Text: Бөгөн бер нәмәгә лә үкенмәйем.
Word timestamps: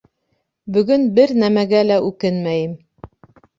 Бөгөн 0.77 1.05
бер 1.19 1.35
нәмәгә 1.45 1.83
лә 1.91 2.01
үкенмәйем. 2.09 2.77